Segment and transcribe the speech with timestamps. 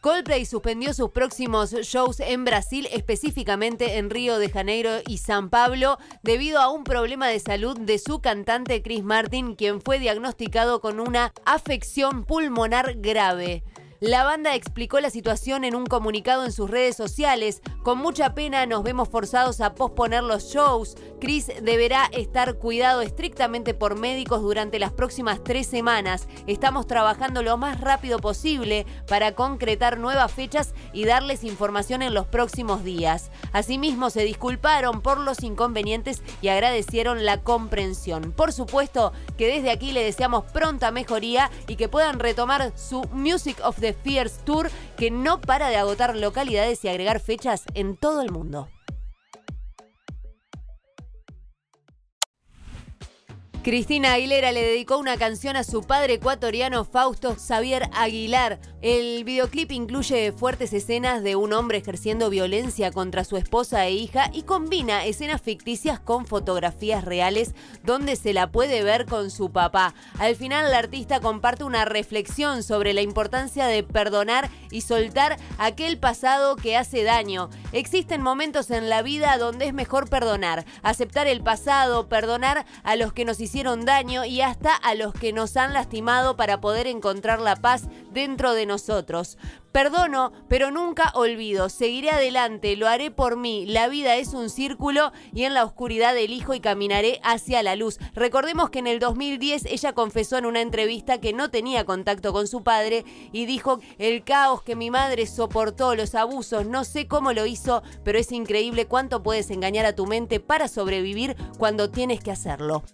[0.00, 5.98] Coldplay suspendió sus próximos shows en Brasil, específicamente en Río de Janeiro y San Pablo,
[6.22, 11.00] debido a un problema de salud de su cantante Chris Martin, quien fue diagnosticado con
[11.00, 13.62] una afección pulmonar grave.
[14.00, 17.60] La banda explicó la situación en un comunicado en sus redes sociales.
[17.82, 20.96] Con mucha pena nos vemos forzados a posponer los shows.
[21.20, 26.28] Chris deberá estar cuidado estrictamente por médicos durante las próximas tres semanas.
[26.46, 32.26] Estamos trabajando lo más rápido posible para concretar nuevas fechas y darles información en los
[32.26, 33.30] próximos días.
[33.52, 38.32] Asimismo, se disculparon por los inconvenientes y agradecieron la comprensión.
[38.32, 43.58] Por supuesto que desde aquí le deseamos pronta mejoría y que puedan retomar su Music
[43.62, 48.22] of the Fierce Tour que no para de agotar localidades y agregar fechas en todo
[48.22, 48.68] el mundo.
[53.62, 58.58] Cristina Aguilera le dedicó una canción a su padre ecuatoriano Fausto Xavier Aguilar.
[58.80, 64.30] El videoclip incluye fuertes escenas de un hombre ejerciendo violencia contra su esposa e hija
[64.32, 67.54] y combina escenas ficticias con fotografías reales
[67.84, 69.94] donde se la puede ver con su papá.
[70.18, 75.98] Al final la artista comparte una reflexión sobre la importancia de perdonar y soltar aquel
[75.98, 77.50] pasado que hace daño.
[77.72, 83.12] Existen momentos en la vida donde es mejor perdonar, aceptar el pasado, perdonar a los
[83.12, 86.86] que nos hicieron hicieron daño y hasta a los que nos han lastimado para poder
[86.86, 89.38] encontrar la paz dentro de nosotros.
[89.72, 91.68] Perdono, pero nunca olvido.
[91.68, 93.66] Seguiré adelante, lo haré por mí.
[93.66, 97.98] La vida es un círculo y en la oscuridad elijo y caminaré hacia la luz.
[98.14, 102.46] Recordemos que en el 2010 ella confesó en una entrevista que no tenía contacto con
[102.46, 107.32] su padre y dijo el caos que mi madre soportó, los abusos, no sé cómo
[107.32, 112.20] lo hizo, pero es increíble cuánto puedes engañar a tu mente para sobrevivir cuando tienes
[112.20, 112.84] que hacerlo.